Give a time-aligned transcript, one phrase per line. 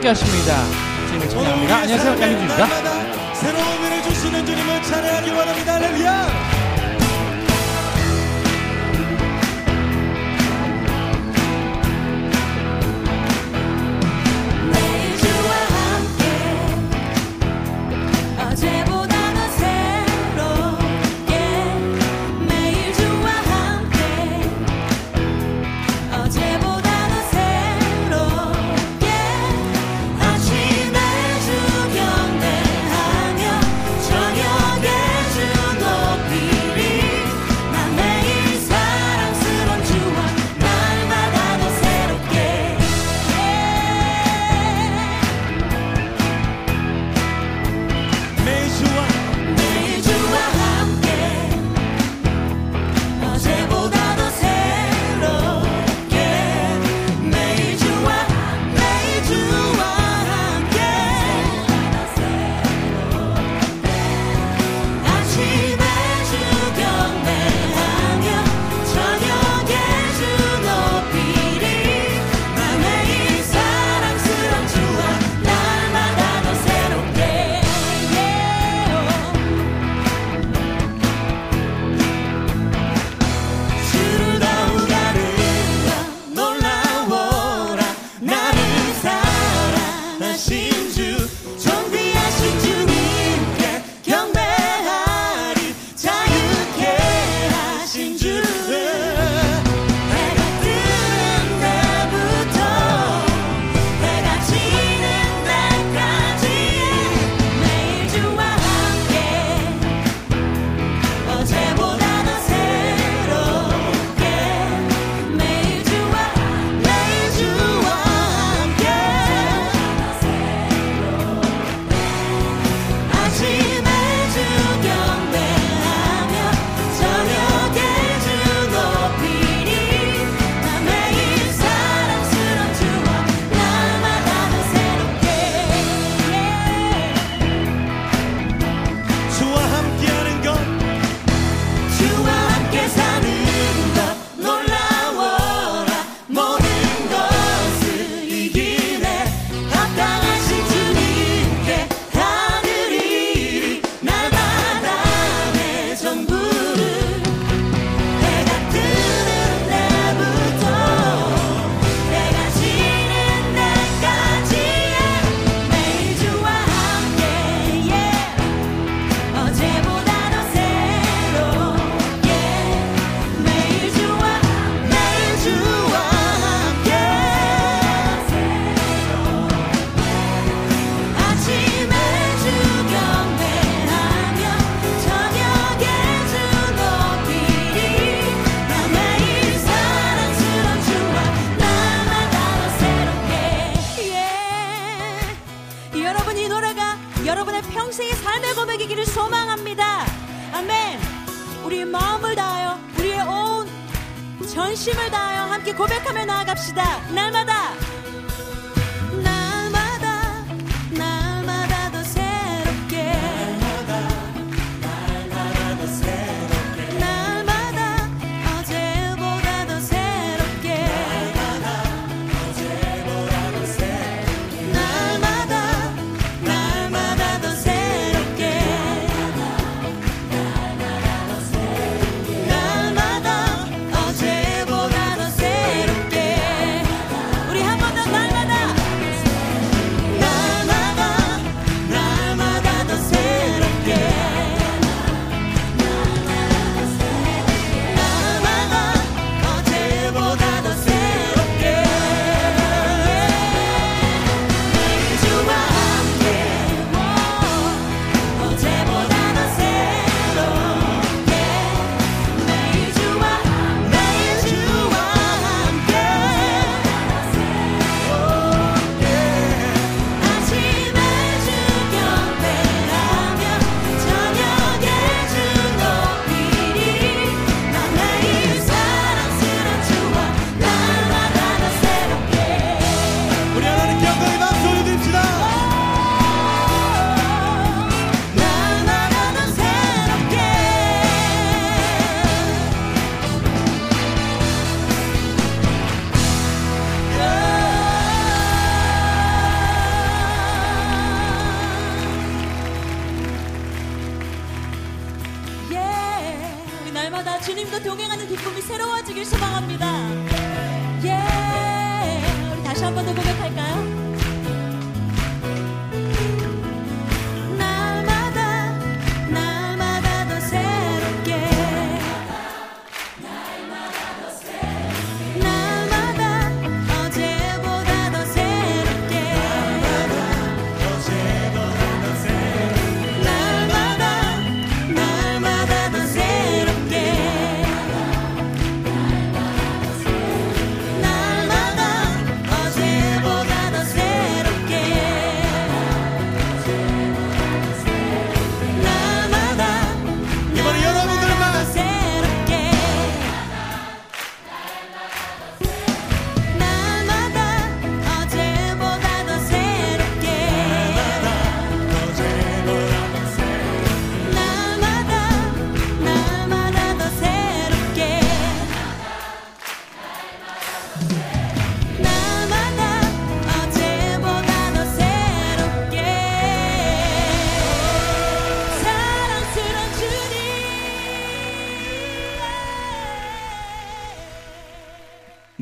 [0.00, 0.64] 함께 하십니다.
[1.08, 1.76] 진행 진행합니다.
[1.76, 2.12] 안녕하세요.
[2.12, 3.34] 양민주입니다.
[3.34, 5.74] 새로운 은혜 주시는 주님을 찬양하기 원합니다.
[5.74, 6.39] 할렐루야!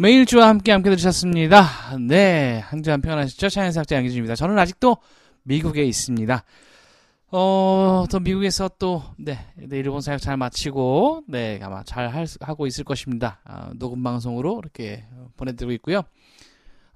[0.08, 1.99] 매일 주와 함께 함께 들으셨습니다.
[2.00, 3.50] 네, 한 주한 평안하시죠?
[3.50, 4.37] 차연삭자 양기준입니다.
[4.37, 4.96] 저는 아직도
[5.43, 6.44] 미국에 있습니다.
[7.31, 12.66] 어, 또 미국에서 또, 네, 네, 일본 사역 잘 마치고, 네, 아마 잘 할, 하고
[12.66, 13.43] 있을 것입니다.
[13.44, 15.05] 아, 녹음 방송으로 이렇게
[15.37, 16.00] 보내드리고 있고요.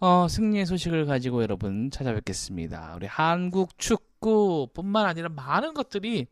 [0.01, 2.95] 어, 승리의 소식을 가지고 여러분 찾아뵙겠습니다.
[2.97, 6.29] 우리 한국 축구뿐만 아니라 많은 것들이,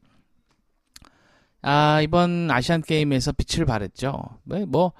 [1.60, 4.22] 아, 이번 아시안 게임에서 빛을 발했죠.
[4.44, 4.94] 네, 뭐,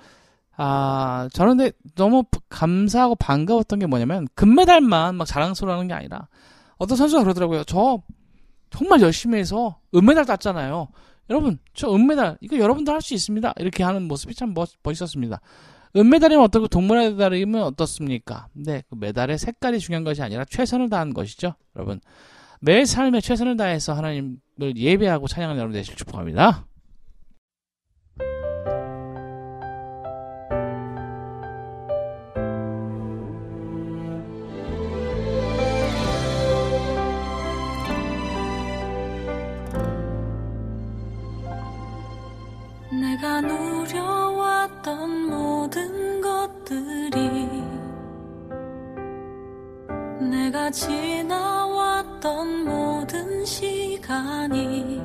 [0.63, 6.29] 아, 저는 근데 너무 감사하고 반가웠던 게 뭐냐면, 금메달만 막 자랑스러워하는 게 아니라,
[6.77, 7.65] 어떤 선수가 그러더라고요.
[7.65, 8.03] 저
[8.69, 10.89] 정말 열심히 해서 은메달 땄잖아요.
[11.31, 13.55] 여러분, 저 은메달, 이거 여러분도 할 수 있습니다.
[13.57, 15.41] 이렇게 하는 모습이 참 멋, 멋있었습니다.
[15.97, 18.49] 은메달이면 어떻고 동메달이면 어떻습니까?
[18.53, 21.55] 네, 그 메달의 색깔이 중요한 것이 아니라 최선을 다한 것이죠.
[21.75, 22.01] 여러분,
[22.61, 26.67] 매 삶에 최선을 다해서 하나님을 예배하고 찬양하는 여러분 되실 축복합니다.
[50.51, 55.01] 내가 지나왔던 모든 시간이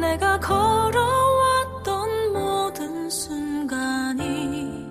[0.00, 4.88] 내가 걸어왔던 모든 순간이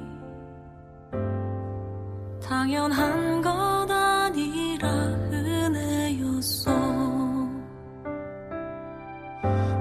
[2.48, 3.50] 당연한 것
[3.90, 4.88] 아니라
[5.32, 6.72] 은혜였어.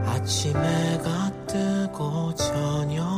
[0.06, 3.17] 아침 해가 뜨고 저녁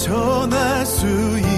[0.00, 1.49] 전할 수 있는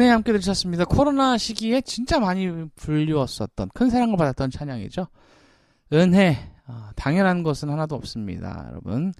[0.00, 0.86] 은혜 함께 들으셨습니다.
[0.86, 5.06] 코로나 시기에 진짜 많이 불리웠었던 큰 사랑을 받았던 찬양이죠.
[5.92, 8.64] 은혜 아, 당연한 것은 하나도 없습니다.
[8.70, 9.12] 여러분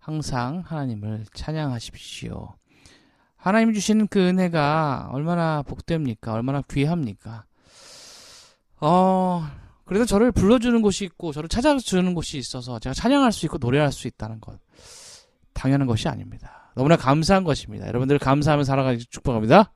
[0.00, 2.56] 항상 하나님을 찬양하십시오.
[3.36, 6.32] 하나님 주시는 그 은혜가 얼마나 복됩니까?
[6.32, 7.44] 얼마나 귀합니까?
[8.80, 9.46] 어
[9.84, 14.08] 그래도 저를 불러주는 곳이 있고 저를 찾아주는 곳이 있어서 제가 찬양할 수 있고 노래할 수
[14.08, 14.58] 있다는 것
[15.52, 16.72] 당연한 것이 아닙니다.
[16.74, 17.86] 너무나 감사한 것입니다.
[17.86, 19.72] 여러분들 감사하며 살아가기 축복합니다.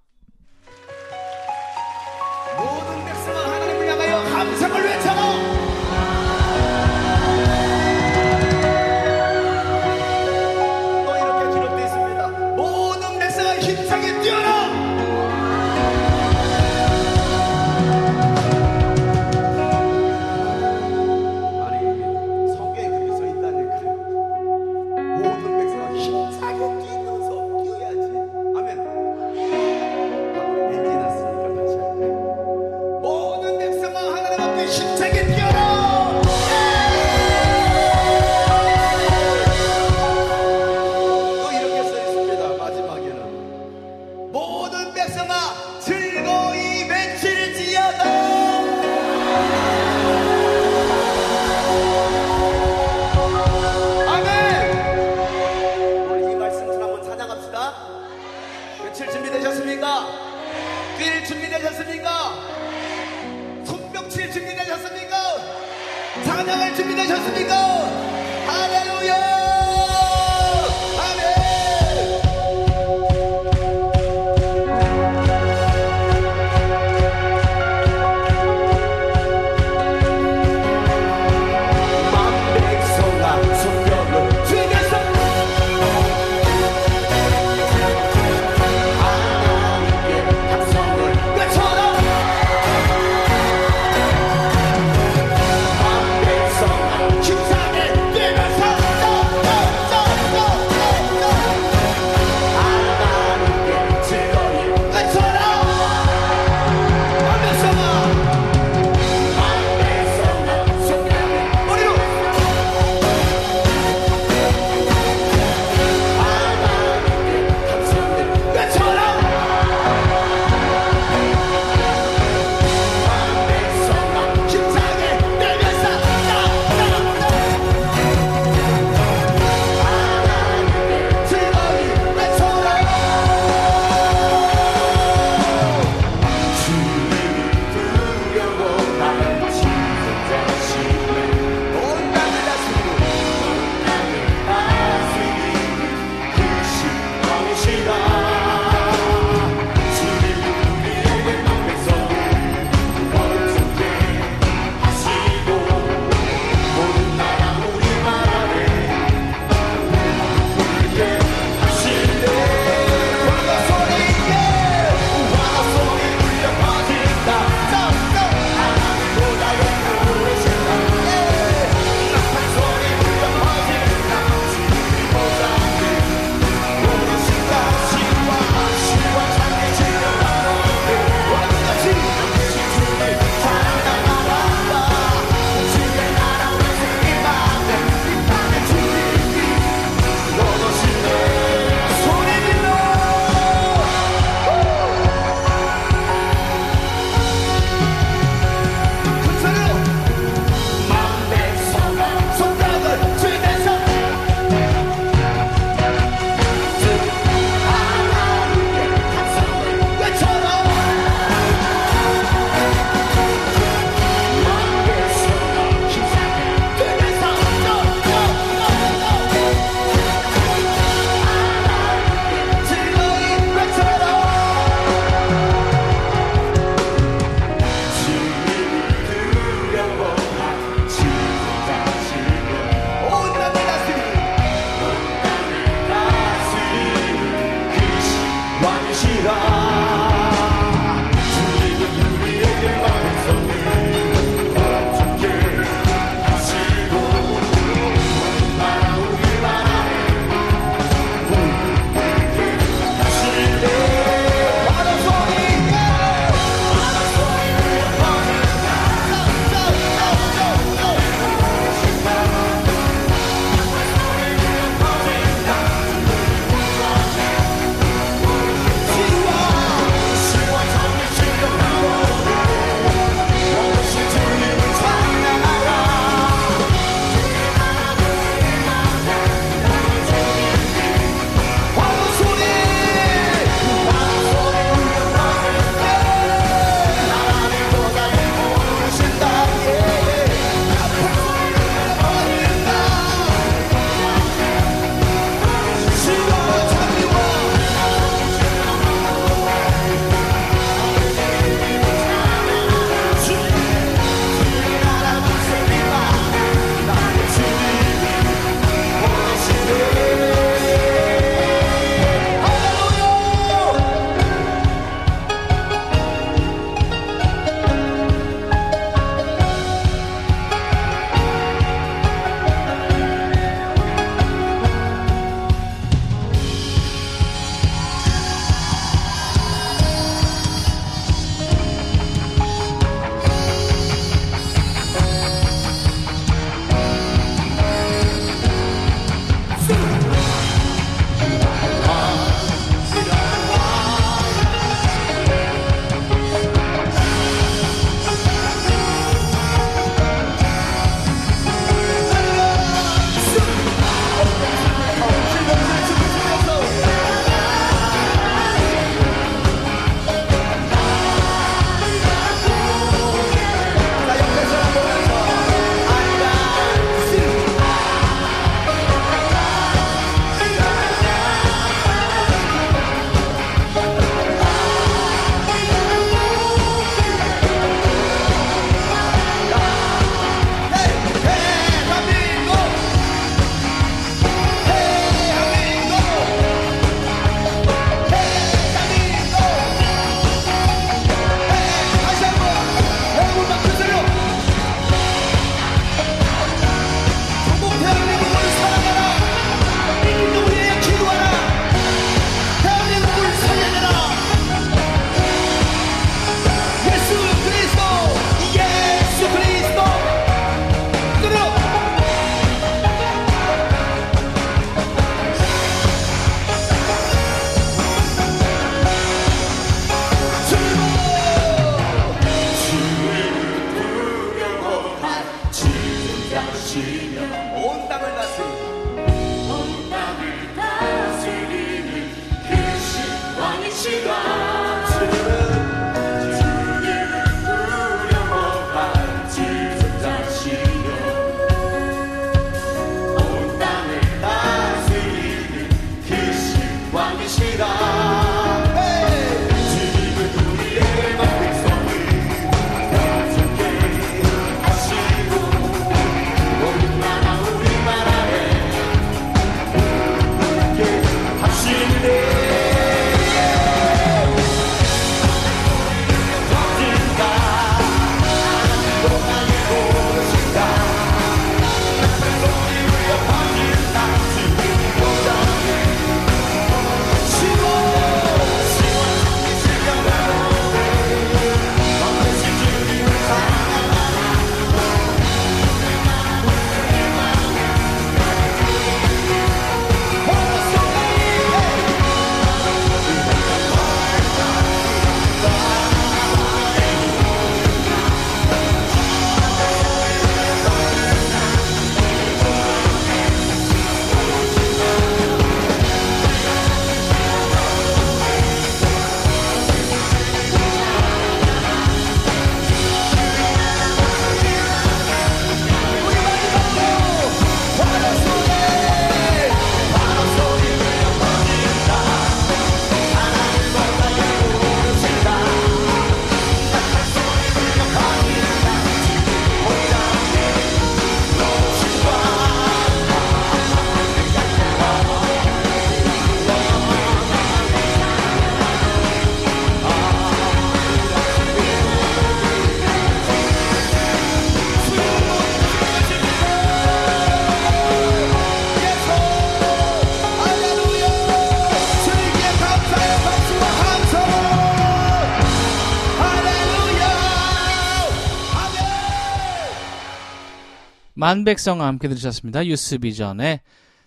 [561.20, 562.66] 만백성과 함께 들으셨습니다.
[562.66, 563.60] 유스비전의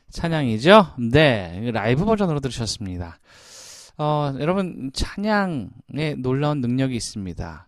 [0.09, 0.95] 찬양이죠.
[1.11, 3.19] 네, 라이브 버전으로 들으셨습니다.
[3.99, 7.67] 어, 여러분 찬양에 놀라운 능력이 있습니다.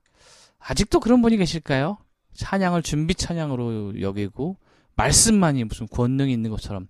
[0.57, 1.99] 아직도 그런 분이 계실까요?
[2.33, 4.57] 찬양을 준비 찬양으로 여기고
[4.95, 6.87] 말씀만이 무슨 권능이 있는 것처럼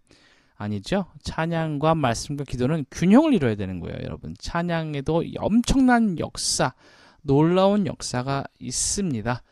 [0.55, 1.07] 아니죠.
[1.23, 4.33] 찬양과 말씀과 기도는 균형을 이뤄야 되는 거예요, 여러분.
[4.39, 6.73] 찬양에도 엄청난 역사,
[7.21, 9.43] 놀라운 역사가 있습니다.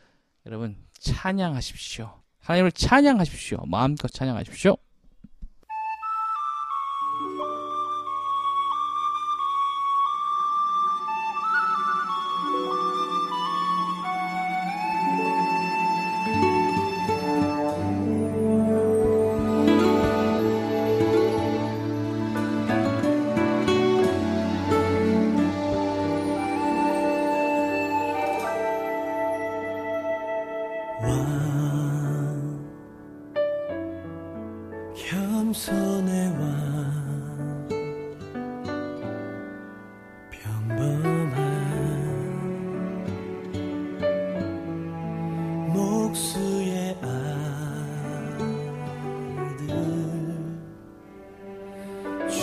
[0.46, 2.23] 여러분 찬양하십시오.
[2.44, 3.64] 하나님을 찬양하십시오.
[3.66, 4.76] 마음껏 찬양하십시오.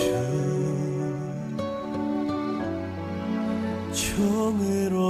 [0.02, 0.10] 주.
[3.92, 5.01] 종으로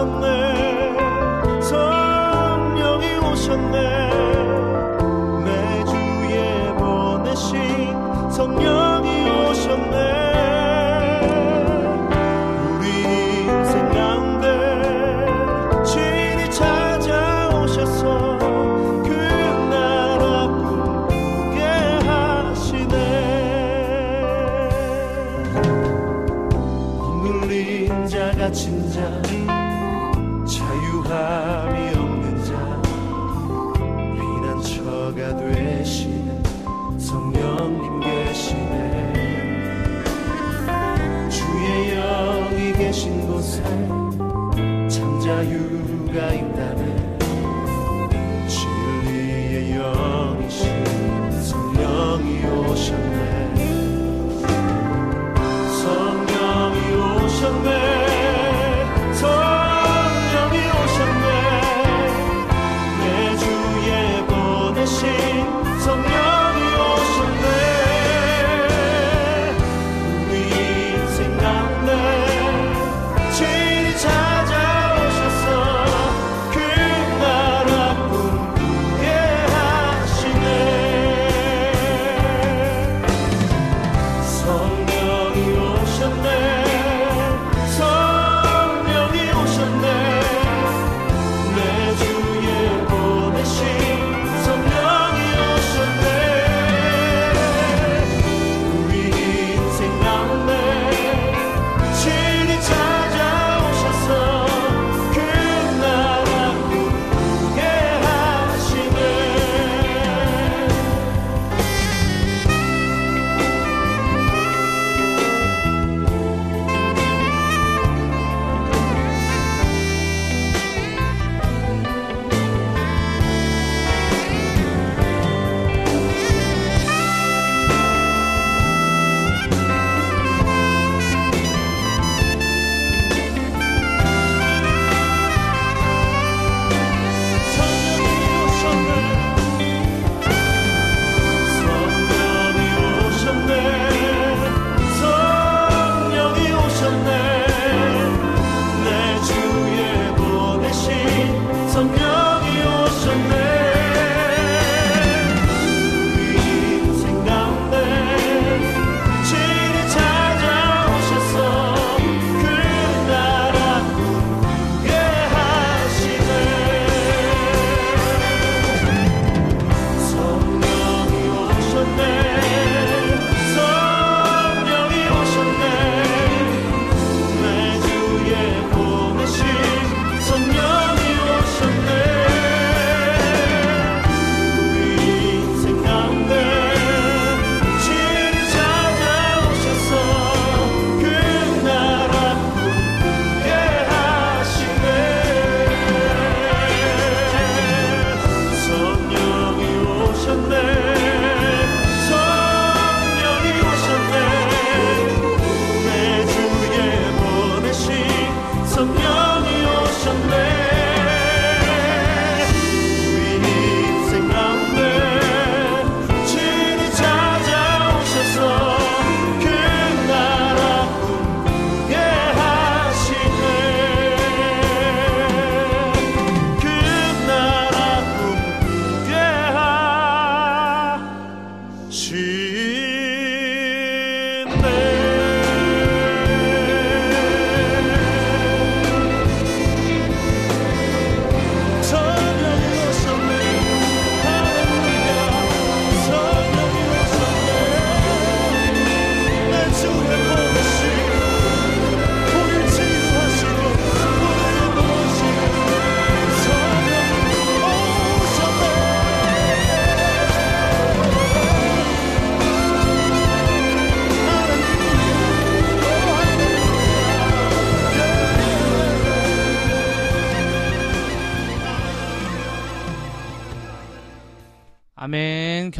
[0.00, 0.39] 오셨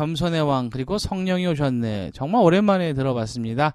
[0.01, 3.75] 겸손의 왕 그리고 성령이 오셨네 정말 오랜만에 들어봤습니다.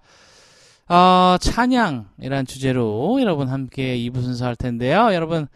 [0.87, 5.13] 어, 찬양이란 주제로 여러분 함께 이부 순서할 텐데요.
[5.13, 5.47] 여러분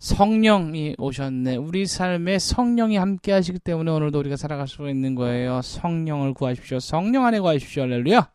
[0.00, 1.56] 성령이 오셨네.
[1.56, 5.62] 우리 삶에 성령이 함께 하시기 때문에 오늘도 우리가 살아갈 수 있는 거예요.
[5.62, 6.80] 성령을 구하십시오.
[6.80, 7.86] 성령 안에 구하십시오.
[7.86, 8.28] 렐루야.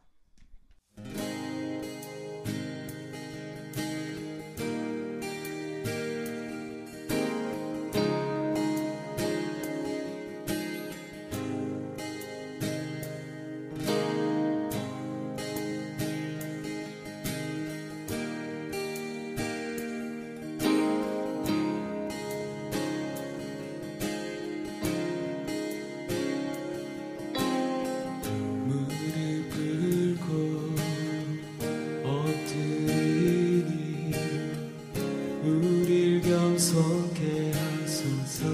[35.48, 38.46] 우릴 겸손케 하소서.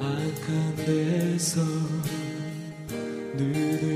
[0.00, 1.60] 악한 데서
[3.36, 3.93] 눈을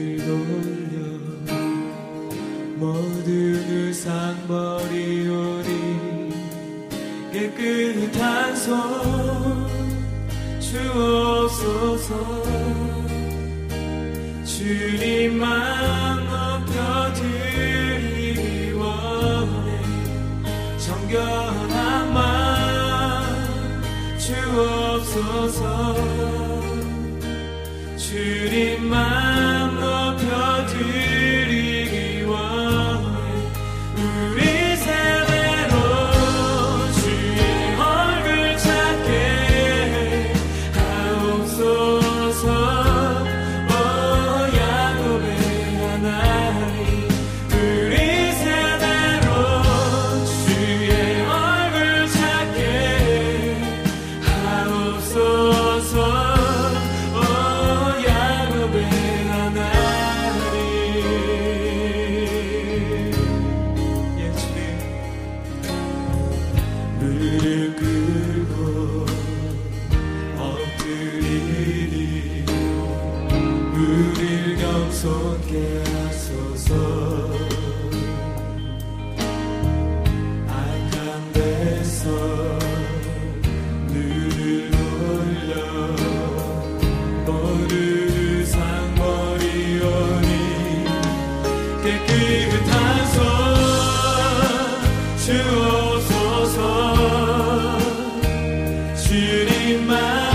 [99.76, 100.27] my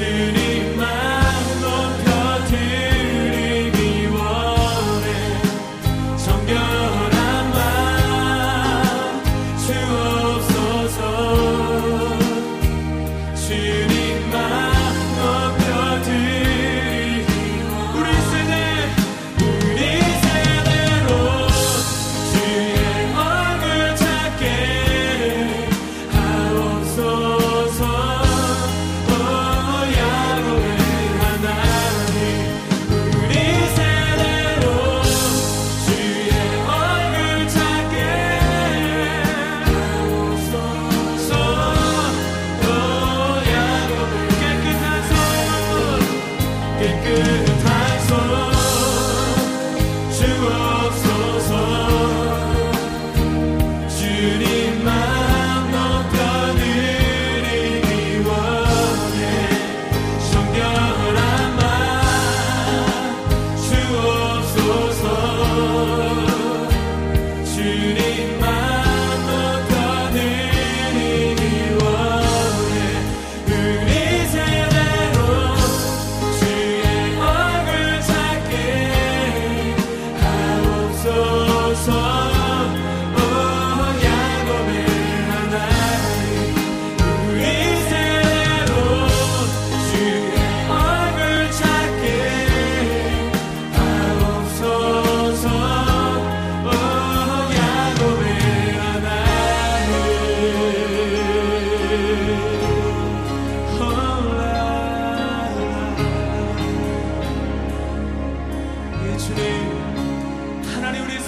[0.00, 0.39] to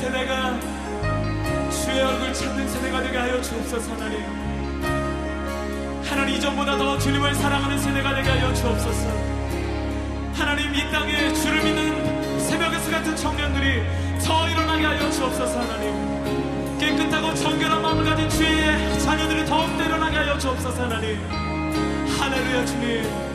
[0.02, 0.58] 세대가
[1.70, 4.20] 주의 얼굴 찾는 세대가 되게 하여 주옵소서 하나님.
[6.04, 9.08] 하나님 이전보다 더 주님을 사랑하는 세대가 되게 하여 주옵소서.
[10.34, 13.84] 하나님 이 땅에 주를 믿는 새벽에서 같은 청년들이
[14.24, 16.78] 더 일어나게 하여 주옵소서 하나님.
[16.80, 21.16] 깨끗하고 정결한 마음을 가진 주의 자녀들이 더욱 일어나게 하여 주옵소서 하나님.
[22.18, 23.31] 할렐루야 주님.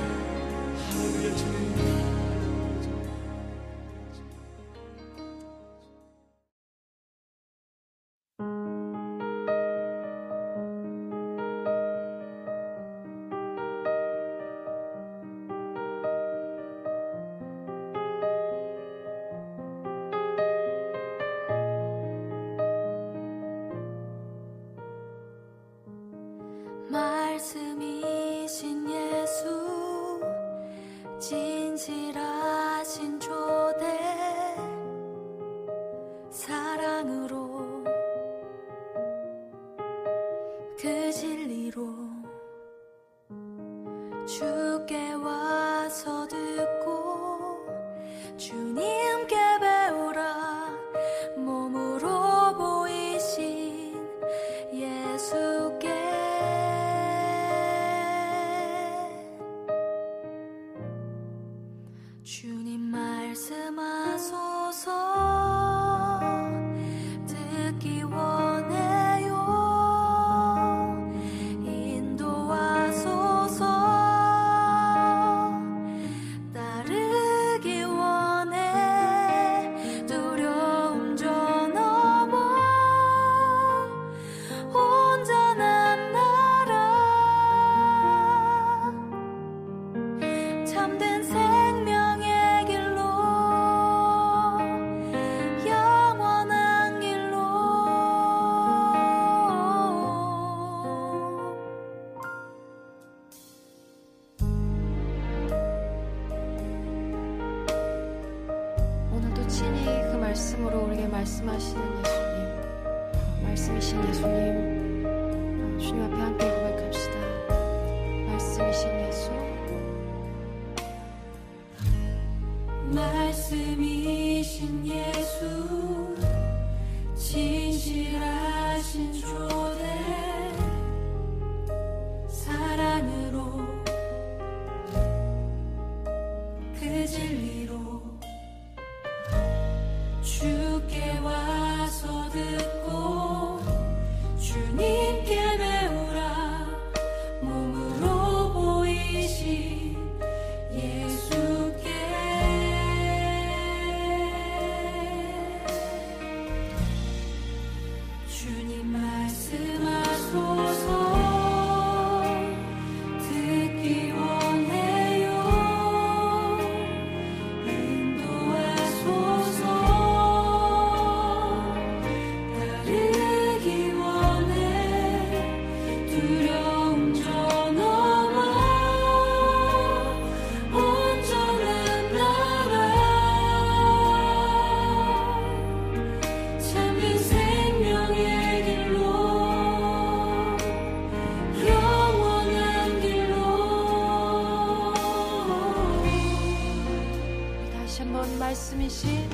[197.98, 199.28] 다시 한번 말씀이신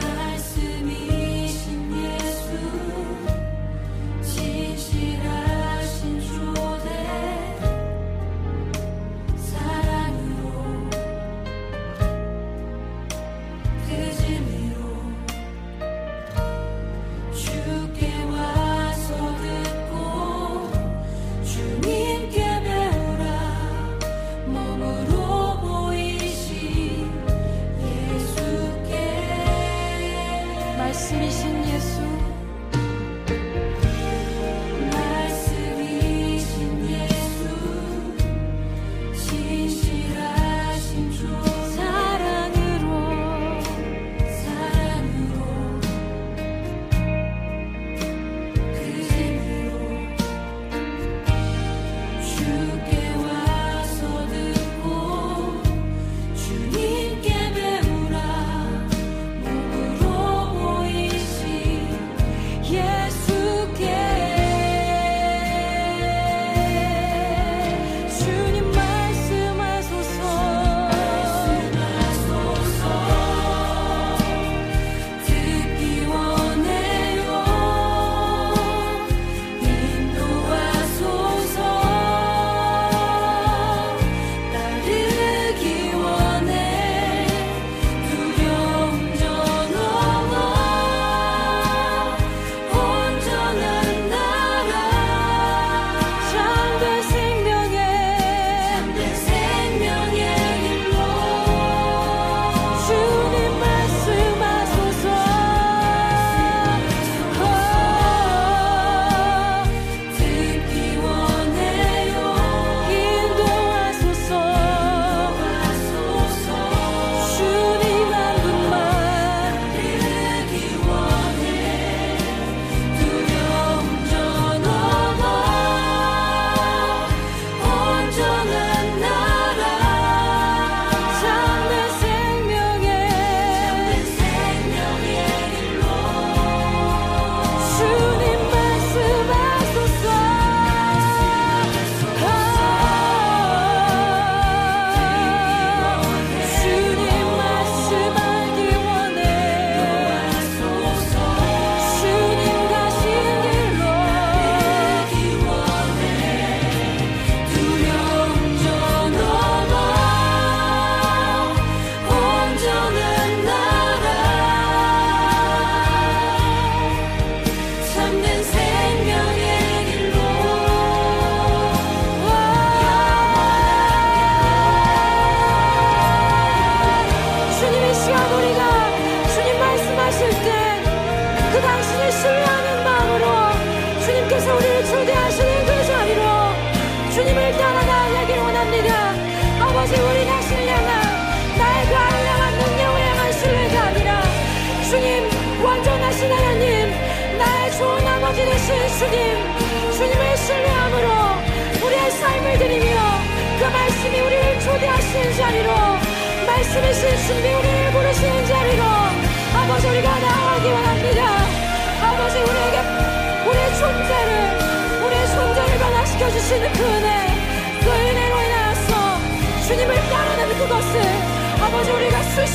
[0.00, 1.17] 말씀이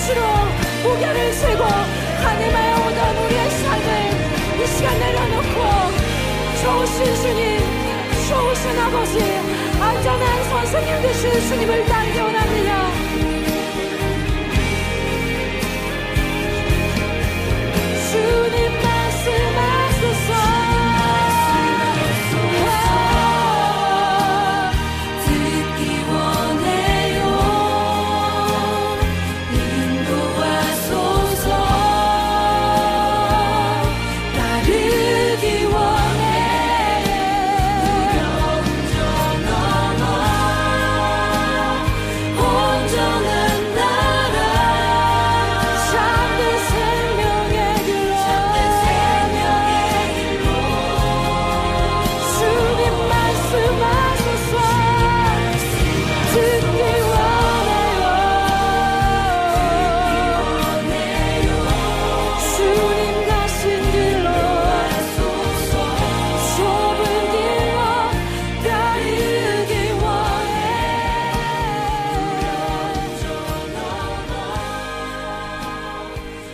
[0.04, 0.22] 수시로
[0.84, 5.58] 무게를 세고 가늠하여 오던 우리의 삶을 이 시간 내려놓고
[6.62, 7.60] 좋으신 주님
[8.28, 9.20] 좋으신 아버지
[9.80, 13.43] 안전한 선생님 되신 주님을 따르기 원합니다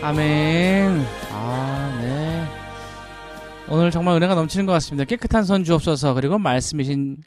[0.10, 1.06] 아멘.
[1.32, 2.44] 아, 네.
[3.70, 5.06] 오늘 정말 은혜가 넘치는 것 같습니다.
[5.06, 7.18] 깨끗한 손 주옵소서 그리고 말씀이신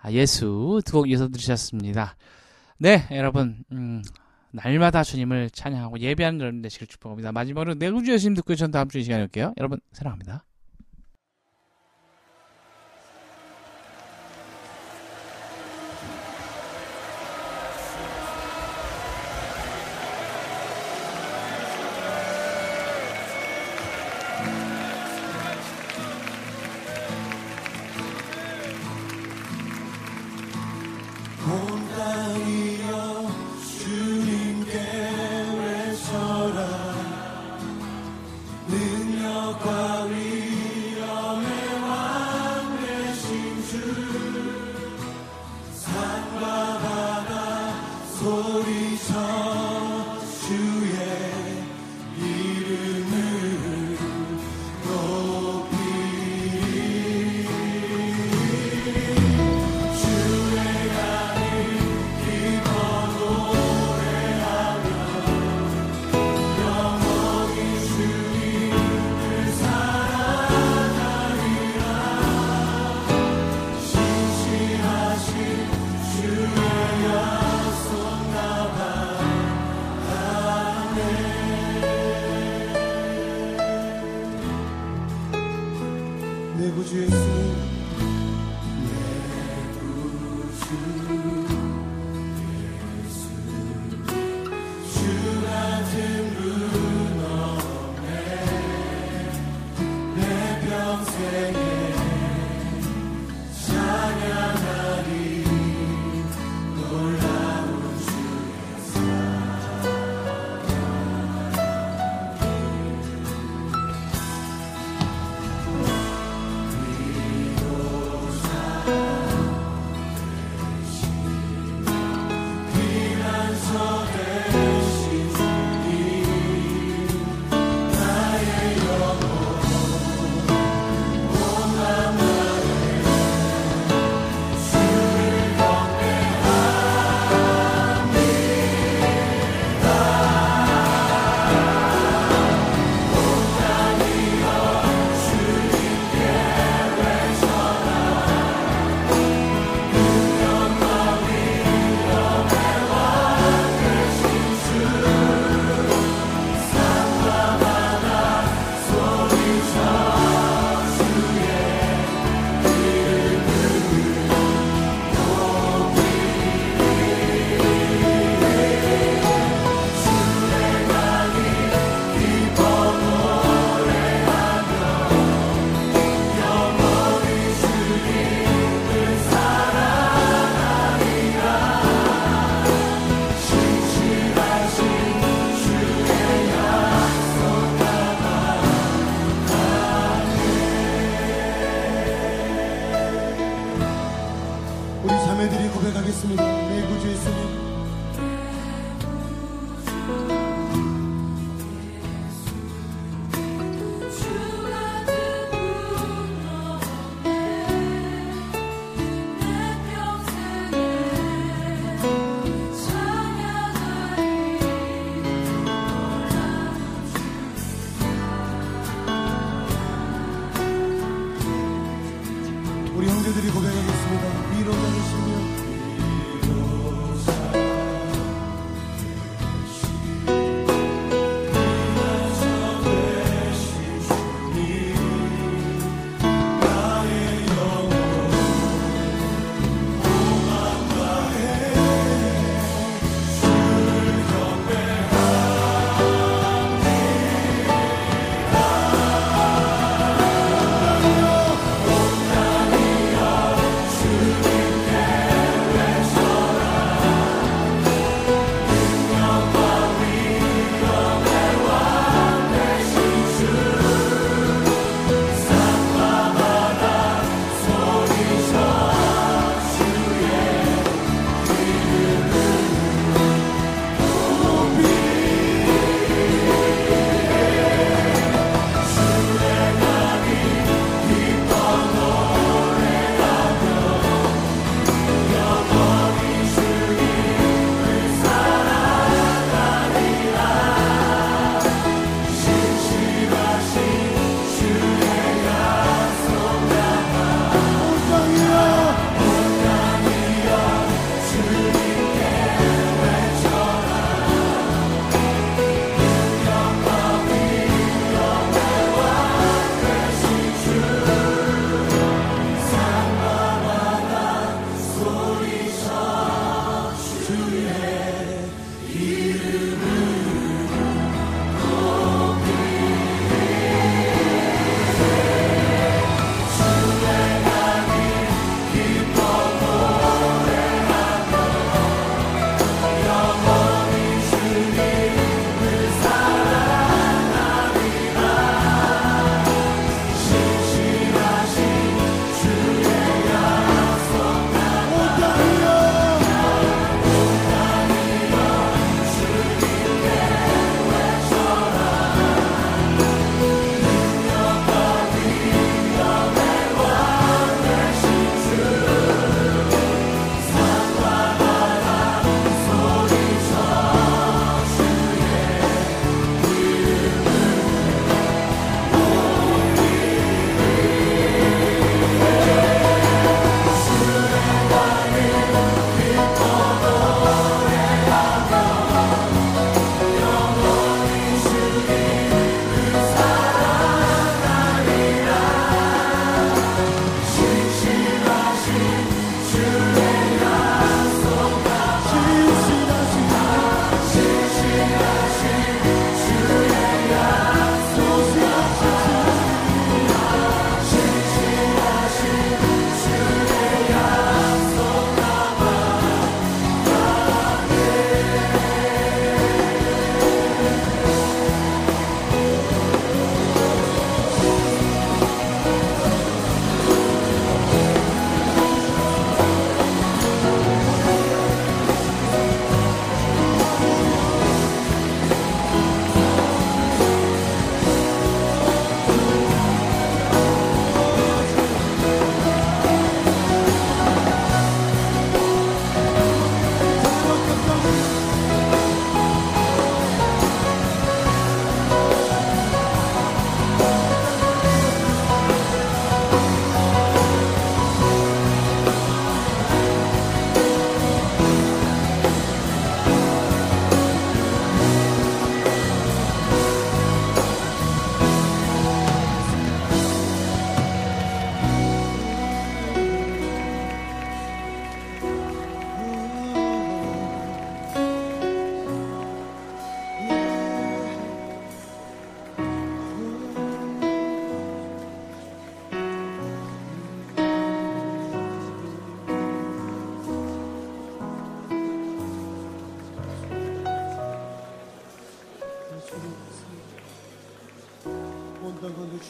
[0.00, 2.14] 아, 예수 두 곡 이어서 들으셨습니다.
[2.78, 4.02] 네, 여러분 음,
[4.52, 7.32] 날마다 주님을 찬양하고 예배하는 여러분 되시길 축복합니다.
[7.32, 9.52] 마지막으로 내구주 예수님 듣고 전 다음 주 이 시간에 올게요.
[9.58, 10.44] 여러분 사랑합니다.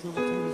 [0.01, 0.48] children.